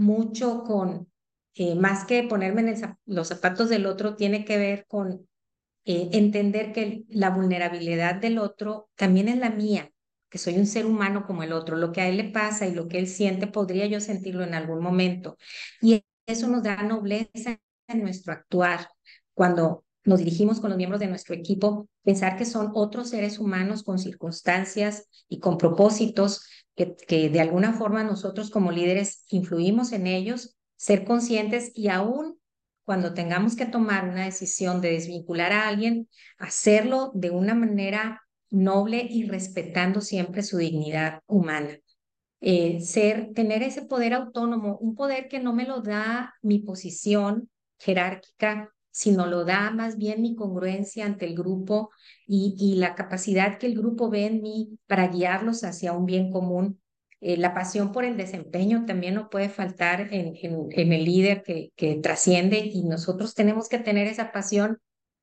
[0.00, 1.12] mucho con,
[1.54, 5.28] eh, más que ponerme en los zapatos del otro, tiene que ver con
[5.84, 9.90] eh, entender que la vulnerabilidad del otro también es la mía,
[10.30, 11.76] que soy un ser humano como el otro.
[11.76, 14.54] Lo que a él le pasa y lo que él siente, podría yo sentirlo en
[14.54, 15.36] algún momento.
[15.82, 18.88] Y eso nos da nobleza en nuestro actuar.
[19.34, 23.82] Cuando nos dirigimos con los miembros de nuestro equipo, pensar que son otros seres humanos
[23.82, 30.56] con circunstancias y con propósitos que, de alguna forma nosotros como líderes influimos en ellos,
[30.76, 32.38] ser conscientes y aún
[32.84, 39.06] cuando tengamos que tomar una decisión de desvincular a alguien, hacerlo de una manera noble
[39.08, 41.78] y respetando siempre su dignidad humana.
[42.40, 47.50] Eh, ser, tener ese poder autónomo, un poder que no me lo da mi posición
[47.78, 51.90] jerárquica sino lo da más bien mi congruencia ante el grupo
[52.26, 56.30] y, y la capacidad que el grupo ve en mí para guiarlos hacia un bien
[56.30, 56.80] común.
[57.20, 61.70] Eh, la pasión por el desempeño también no puede faltar en, en, el líder que,
[61.76, 64.78] que trasciende y nosotros tenemos que tener esa pasión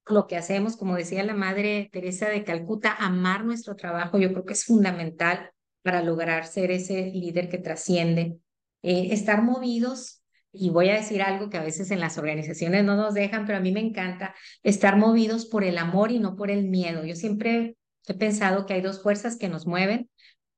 [0.09, 4.45] lo que hacemos, como decía la madre Teresa de Calcuta, amar nuestro trabajo, yo creo
[4.45, 5.51] que es fundamental
[5.81, 8.39] para lograr ser ese líder que trasciende.
[8.83, 10.16] Eh, estar movidos
[10.59, 13.57] y voy a decir algo que a veces en las organizaciones no nos dejan, pero
[13.57, 17.05] a mí me encanta estar movidos por el amor y no por el miedo.
[17.05, 20.09] Yo siempre he pensado que hay dos fuerzas que nos mueven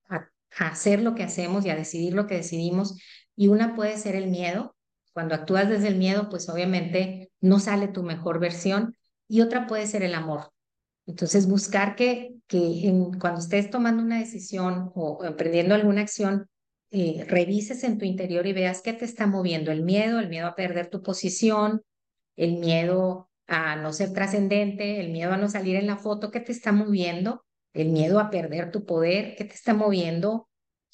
[0.10, 2.98] a, hacer lo que hacemos y a decidir lo que decidimos,
[3.36, 4.76] y una puede ser el miedo.
[5.14, 8.96] Cuando actúas desde el miedo, pues obviamente no sale tu mejor versión,
[9.28, 10.52] y otra puede ser el amor.
[11.06, 16.48] Entonces, buscar que, que en, cuando estés tomando una decisión o emprendiendo alguna acción,
[16.92, 20.48] eh, revises en tu interior y veas qué te está moviendo, el miedo, el miedo
[20.48, 21.84] a perder tu posición,
[22.36, 26.40] el miedo a no ser trascendente, el miedo a no salir en la foto, ¿qué
[26.40, 27.44] te está moviendo?
[27.74, 30.48] El miedo a perder tu poder, ¿qué te está moviendo?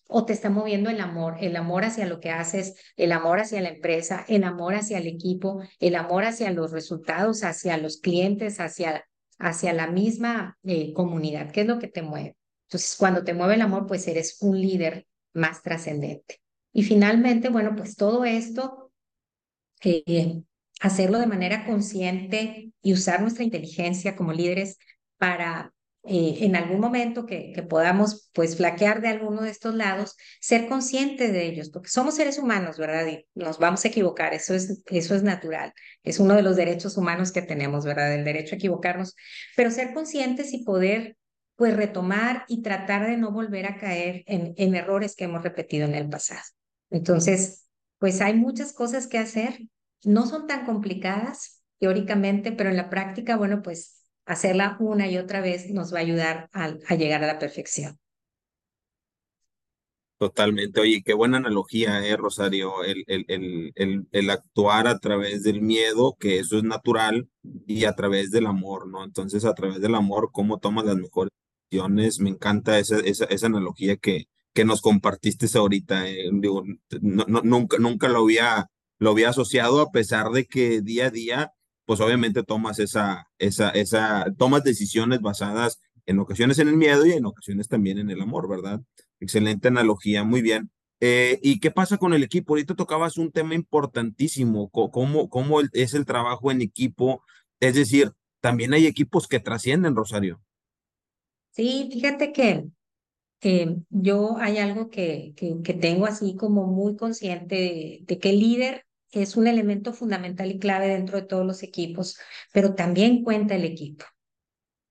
[0.07, 3.61] O te está moviendo el amor, el amor hacia lo que haces, el amor hacia
[3.61, 8.59] la empresa, el amor hacia el equipo, el amor hacia los resultados, hacia los clientes,
[8.59, 9.05] hacia,
[9.39, 11.51] hacia la misma eh, comunidad.
[11.51, 12.35] ¿Qué es lo que te mueve?
[12.67, 16.41] Entonces, cuando te mueve el amor, pues eres un líder más trascendente.
[16.73, 18.91] Y finalmente, bueno, pues todo esto,
[19.83, 20.41] eh,
[20.81, 24.77] hacerlo de manera consciente y usar nuestra inteligencia como líderes
[25.17, 25.73] para
[26.07, 30.67] eh, en algún momento que, que, podamos pues flaquear de alguno de estos lados, ser
[30.67, 33.07] conscientes de ellos, porque somos seres humanos, ¿verdad?
[33.07, 36.97] Y nos vamos a equivocar, eso es, eso es natural, es uno de los derechos
[36.97, 38.13] humanos que tenemos, ¿verdad?
[38.13, 39.15] El derecho a equivocarnos,
[39.55, 41.17] pero ser conscientes y poder
[41.55, 45.85] pues retomar y tratar de no volver a caer en, en errores que hemos repetido
[45.85, 46.41] en el pasado.
[46.89, 49.59] Entonces, pues hay muchas cosas que hacer,
[50.03, 55.41] no son tan complicadas teóricamente, pero en la práctica, bueno, pues hacerla una y otra
[55.41, 57.97] vez nos va a ayudar a, a llegar a la perfección.
[60.17, 60.79] Totalmente.
[60.79, 63.25] Oye, qué buena analogía, eh, Rosario, el, el,
[63.75, 67.27] el, el, actuar a través del miedo, que eso es natural,
[67.67, 69.03] y a través del amor, ¿no?
[69.03, 71.31] Entonces, a través del amor, ¿cómo tomas las mejores
[71.71, 76.09] me encanta esa, esa, esa analogía que, que nos compartiste ahorita.
[76.09, 76.63] Eh, no,
[77.01, 81.51] no, nunca, nunca lo había lo había asociado a pesar de que día a día,
[81.85, 87.11] pues obviamente tomas esa, esa, esa, tomas decisiones basadas en ocasiones en el miedo y
[87.11, 88.81] en ocasiones también en el amor, ¿verdad?
[89.19, 90.71] Excelente analogía, muy bien.
[91.01, 92.53] Eh, ¿Y qué pasa con el equipo?
[92.53, 97.23] Ahorita tocabas un tema importantísimo, cómo, cómo es el trabajo en equipo.
[97.59, 100.41] Es decir, también hay equipos que trascienden, Rosario.
[101.55, 102.65] Sí, fíjate que
[103.89, 109.37] yo hay algo que, que, tengo así como muy consciente de, que el líder es
[109.37, 112.17] un elemento fundamental y clave dentro de todos los equipos,
[112.51, 114.03] pero también cuenta el equipo.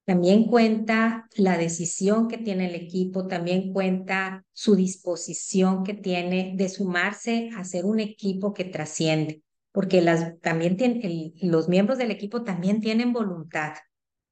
[0.06, 6.68] También cuenta la decisión que tiene el equipo, también cuenta su disposición que tiene de
[6.70, 12.42] sumarse a ser un equipo que trasciende, porque las, también tiene, los miembros del equipo
[12.42, 13.74] también tienen voluntad,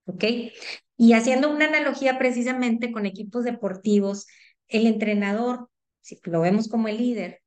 [0.07, 0.25] ¿ok?
[1.03, 4.29] Y haciendo una analogía precisamente con equipos deportivos,
[4.69, 5.69] el entrenador,
[6.01, 7.43] si lo vemos como el líder,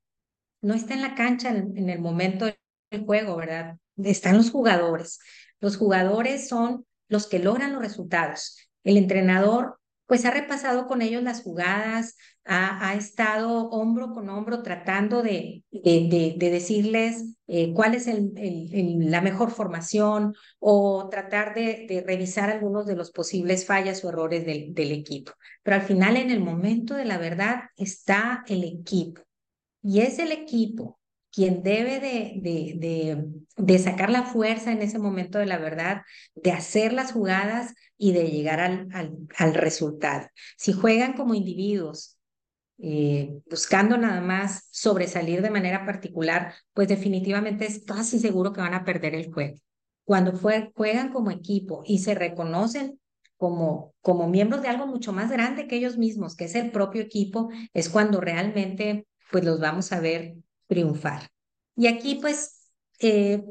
[0.60, 2.48] no está en la cancha en el momento
[2.92, 3.78] del juego, ¿verdad?
[3.96, 5.20] Están los jugadores.
[5.62, 8.58] Los jugadores son los que logran los resultados.
[8.84, 15.24] El entrenador pues ha repasado con ellos las jugadas, ha, estado hombro con hombro tratando
[15.24, 18.32] de, de, decirles eh, cuál es el,
[19.10, 24.74] la mejor formación o tratar de, revisar algunos de los posibles fallas o errores del,
[24.74, 25.34] del equipo.
[25.64, 29.22] Pero al final, en el momento de la verdad, está el equipo.
[29.82, 31.00] Y es el equipo
[31.36, 33.26] quien debe de, de,
[33.58, 38.14] de, sacar la fuerza en ese momento de la verdad, de hacer las jugadas y
[38.14, 40.30] de llegar al, al, al resultado.
[40.56, 42.18] Si juegan como individuos,
[42.78, 48.74] eh, buscando nada más sobresalir de manera particular, pues definitivamente es casi seguro que van
[48.74, 49.58] a perder el juego.
[50.06, 52.98] Cuando fue, juegan como equipo y se reconocen
[53.36, 57.02] como, como miembros de algo mucho más grande que ellos mismos, que es el propio
[57.02, 60.36] equipo, es cuando realmente pues los vamos a ver
[60.68, 61.28] triunfar.
[61.76, 63.44] Y aquí, pues, eh,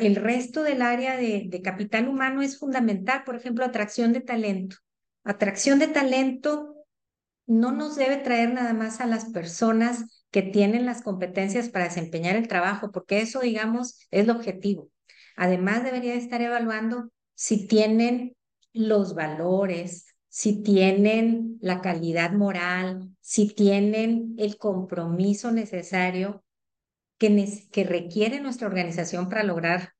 [0.00, 4.76] el resto del área de capital humano es fundamental, por ejemplo, atracción de talento.
[5.24, 6.74] Atracción de talento
[7.46, 12.36] no nos debe traer nada más a las personas que tienen las competencias para desempeñar
[12.36, 14.90] el trabajo, porque eso, digamos, es el objetivo.
[15.36, 18.36] Además, debería estar evaluando si tienen
[18.72, 26.44] los valores, si tienen la calidad moral, si tienen el compromiso necesario
[27.18, 29.92] que, requiere nuestra organización para lograr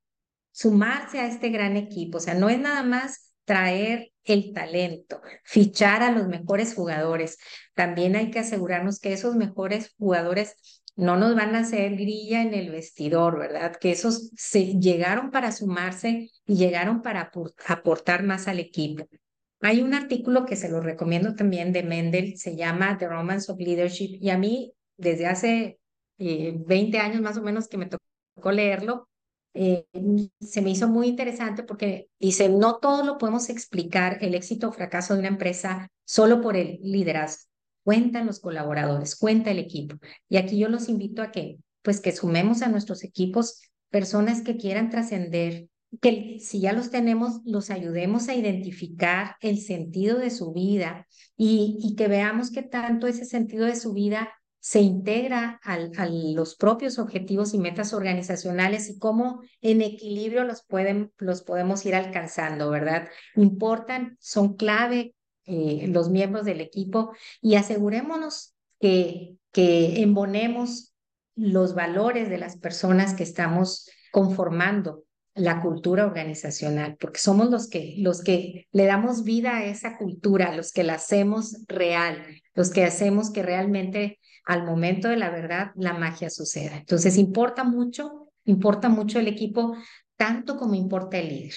[0.51, 2.18] sumarse a este gran equipo.
[2.18, 7.38] O sea, no es nada más traer el talento, fichar a los mejores jugadores.
[7.75, 10.57] También hay que asegurarnos que esos mejores jugadores
[10.97, 13.77] no nos van a hacer grilla en el vestidor, ¿verdad?
[13.77, 17.31] Que esos se llegaron para sumarse y llegaron para
[17.68, 19.07] aportar más al equipo.
[19.64, 23.59] Hay un artículo que se lo recomiendo también de Mendel, se llama The Romance of
[23.59, 25.79] Leadership, y a mí desde hace
[26.18, 29.09] 20 eh, años más o menos que me tocó leerlo,
[29.55, 29.87] eh,
[30.38, 34.72] se me hizo muy interesante porque dice, no todo lo podemos explicar el éxito o
[34.72, 37.44] fracaso de una empresa solo por el liderazgo.
[37.85, 39.96] Cuentan los colaboradores, cuenta el equipo.
[40.29, 44.59] Y aquí yo los invito a que, pues que sumemos a nuestros equipos personas que
[44.59, 45.68] quieran trascender,
[46.00, 51.94] que si ya los tenemos, los ayudemos a identificar el sentido de su vida y,
[51.96, 56.98] que veamos que tanto ese sentido de su vida se integra al, a los propios
[56.98, 63.09] objetivos y metas organizacionales y cómo en equilibrio los, pueden, los podemos ir alcanzando, ¿verdad?
[63.37, 70.94] Importan, son clave eh, los miembros del equipo y asegurémonos que, que embonemos
[71.37, 75.04] los valores de las personas que estamos conformando
[75.35, 80.55] la cultura organizacional, porque somos los que, los que le damos vida a esa cultura,
[80.55, 85.73] los que la hacemos real, los que hacemos que realmente al momento de la verdad
[85.75, 86.77] la magia suceda.
[86.77, 89.77] Entonces importa mucho, importa mucho el equipo,
[90.16, 91.55] tanto como importa el líder.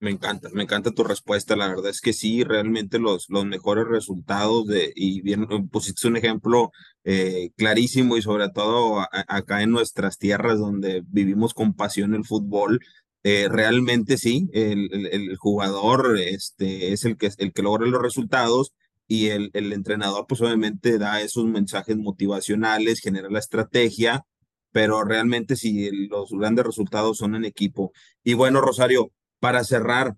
[0.00, 1.56] Me encanta, me encanta tu respuesta.
[1.56, 6.16] La verdad es que sí, realmente los, los mejores resultados de, y bien, pusiste un
[6.16, 6.70] ejemplo
[7.02, 12.80] eh, clarísimo y sobre todo acá en nuestras tierras donde vivimos con pasión el fútbol,
[13.24, 18.72] eh, realmente sí, el, el, jugador este, es el que, el que logra los resultados
[19.08, 24.24] y el, el entrenador pues obviamente da esos mensajes motivacionales, genera la estrategia,
[24.70, 27.92] pero realmente si los grandes resultados son en equipo.
[28.22, 30.14] Y bueno, Rosario, para cerrar,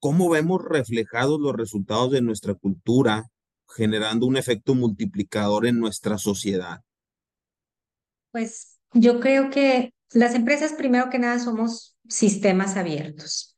[0.00, 3.30] ¿cómo vemos reflejados los resultados de nuestra cultura
[3.68, 6.82] generando un efecto multiplicador en nuestra sociedad?
[8.30, 13.54] Pues yo creo que las empresas, primero que nada, somos sistemas abiertos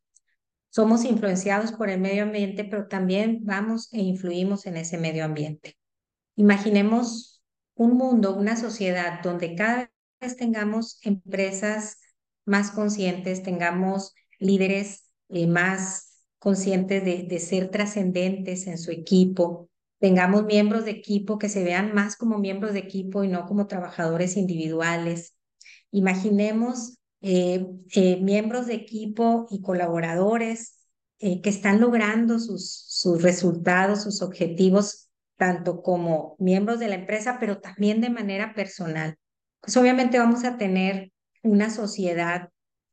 [0.77, 5.79] somos influenciados por el medio ambiente, pero también vamos e influimos en ese medio ambiente.
[6.35, 7.43] Imaginemos
[7.77, 11.97] un mundo, una sociedad donde cada vez tengamos empresas
[12.45, 19.69] más conscientes, tengamos líderes eh, más conscientes de, de ser trascendentes en su equipo,
[19.99, 23.67] tengamos miembros de equipo que se vean más como miembros de equipo y no como
[23.67, 25.35] trabajadores individuales.
[25.91, 30.75] Imaginemos eh, eh, miembros de equipo y colaboradores
[31.19, 35.09] que están logrando sus, sus resultados, sus objetivos,
[35.39, 39.17] tanto como miembros de la empresa, pero también de manera personal.
[39.63, 41.13] Pues obviamente vamos a tener
[41.43, 42.51] una sociedad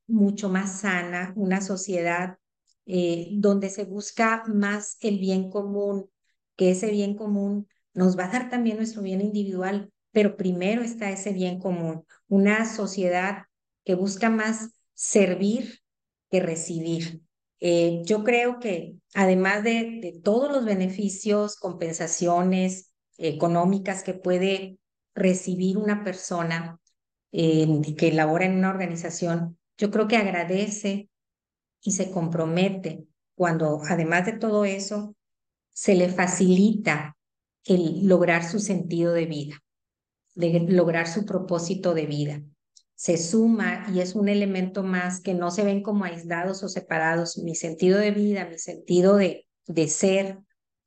[0.07, 2.37] mucho más sana, una sociedad
[2.85, 6.09] eh, donde se busca más el bien común,
[6.55, 11.09] que ese bien común nos va a dar también nuestro bien individual, pero primero está
[11.09, 13.43] ese bien común, una sociedad
[13.85, 15.79] que busca más servir
[16.29, 17.21] que recibir.
[17.59, 24.77] Eh, yo creo que además de, todos los beneficios, compensaciones económicas que puede
[25.15, 26.79] recibir una persona
[27.31, 31.09] eh, que labora en una organización, yo creo que agradece
[31.81, 33.05] y se compromete
[33.35, 35.15] cuando además de todo eso
[35.71, 37.17] se le facilita
[37.65, 39.63] el lograr su sentido de vida,
[40.35, 42.41] de lograr su propósito de vida.
[42.95, 47.37] Se suma y es un elemento más que no se ven como aislados o separados.
[47.39, 50.39] Mi sentido de vida, mi sentido de, de ser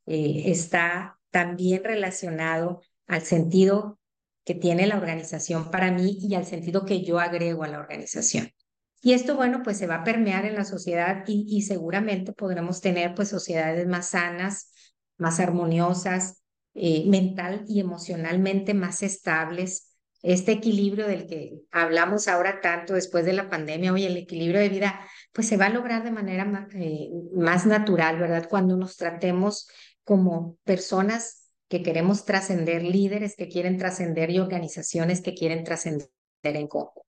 [0.06, 3.98] eh, está también relacionado al sentido
[4.44, 8.52] que tiene la organización para mí y al sentido que yo agrego a la organización.
[9.06, 13.14] Y esto, bueno, pues se va a permear en la sociedad y, seguramente podremos tener
[13.14, 14.72] pues sociedades más sanas,
[15.16, 16.42] más armoniosas,
[16.74, 19.94] eh, mental y emocionalmente más estables.
[20.22, 24.70] Este equilibrio del que hablamos ahora tanto después de la pandemia, hoy el equilibrio de
[24.70, 24.98] vida,
[25.32, 28.48] pues se va a lograr de manera eh, más natural, ¿verdad?
[28.50, 29.68] Cuando nos tratemos
[30.02, 36.10] como personas que queremos trascender, líderes que quieren trascender y organizaciones que quieren trascender
[36.42, 37.06] en conjunto.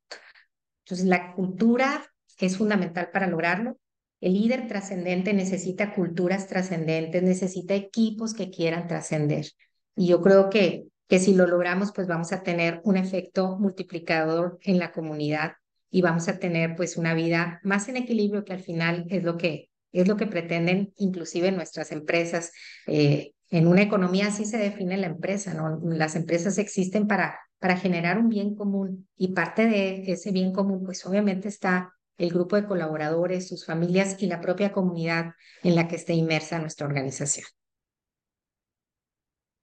[0.89, 3.79] Entonces, la cultura es fundamental para lograrlo.
[4.23, 9.47] El líder trascendente necesita culturas trascendentes, necesita equipos que quieran trascender.
[9.95, 14.59] Y yo creo que, que si lo logramos, pues vamos a tener un efecto multiplicador
[14.63, 15.53] en la comunidad
[15.91, 19.37] y vamos a tener pues una vida más en equilibrio que al final es lo
[19.37, 22.53] que es lo que pretenden inclusive nuestras empresas.
[22.87, 25.81] Eh, en una economía así se define la empresa, ¿no?
[25.83, 30.85] Las empresas existen para, para generar un bien común y parte de ese bien común,
[30.85, 35.89] pues obviamente está el grupo de colaboradores, sus familias y la propia comunidad en la
[35.89, 37.47] que esté inmersa nuestra organización.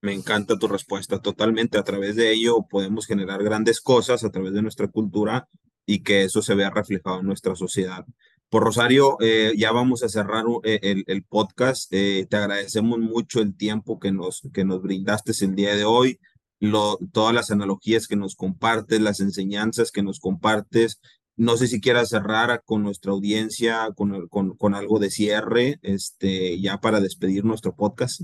[0.01, 1.77] Me encanta tu respuesta, totalmente.
[1.77, 5.47] A través de ello podemos generar grandes cosas a través de nuestra cultura
[5.85, 8.05] y que eso se vea reflejado en nuestra sociedad.
[8.49, 11.91] Por Rosario, eh, ya vamos a cerrar eh, el, podcast.
[11.91, 16.19] Eh, te agradecemos mucho el tiempo que nos, que nos brindaste el día de hoy,
[16.59, 20.99] lo, todas las analogías que nos compartes, las enseñanzas que nos compartes.
[21.37, 26.59] No sé si quieras cerrar con nuestra audiencia, con, con, con algo de cierre, este,
[26.61, 28.21] ya para despedir nuestro podcast.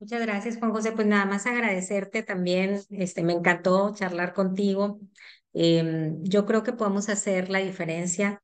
[0.00, 0.92] Muchas gracias, Juan José.
[0.92, 2.80] Pues nada más agradecerte también.
[2.90, 5.00] Este, me encantó charlar contigo.
[5.52, 8.42] Em, yo creo que podemos hacer la diferencia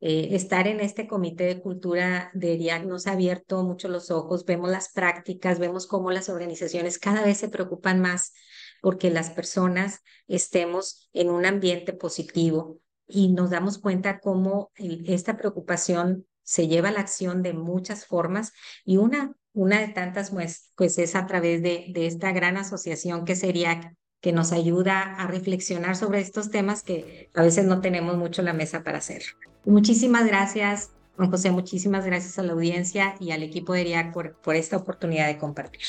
[0.00, 4.46] eh, estar en este comité de cultura de ERIAC nos ha abierto mucho los ojos,
[4.46, 8.32] vemos las prácticas, vemos cómo las organizaciones cada vez se preocupan más
[8.80, 16.26] porque las personas estemos en un ambiente positivo y nos damos cuenta cómo esta preocupación
[16.42, 18.52] se lleva a la acción de muchas formas
[18.84, 23.26] y una, una de tantas pues, pues es a través de, de esta gran asociación
[23.26, 28.16] que sería que nos ayuda a reflexionar sobre estos temas que a veces no tenemos
[28.16, 29.22] mucho la mesa para hacer.
[29.64, 34.34] Muchísimas gracias, Juan José, muchísimas gracias a la audiencia y al equipo de ERIAC por,
[34.36, 35.82] por esta oportunidad de compartir.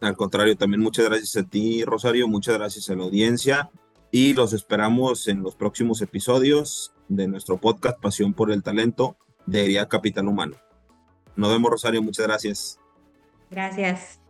[0.00, 3.70] Al contrario, también muchas gracias a ti, Rosario, muchas gracias a la audiencia
[4.10, 9.16] y los esperamos en los próximos episodios de nuestro podcast Pasión por el Talento
[9.46, 10.56] de ERIAC Capital Humano.
[11.36, 12.78] Nos vemos, Rosario, muchas gracias.
[13.50, 14.20] Gracias.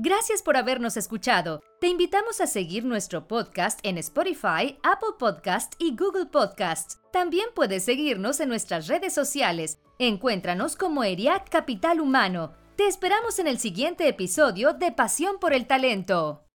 [0.00, 1.60] Gracias por habernos escuchado.
[1.80, 7.00] Te invitamos a seguir nuestro podcast en Spotify, Apple Podcast y Google Podcasts.
[7.10, 9.80] También puedes seguirnos en nuestras redes sociales.
[9.98, 12.52] Encuéntranos como ERIAC Capital Humano.
[12.76, 16.47] Te esperamos en el siguiente episodio de Pasión por el Talento.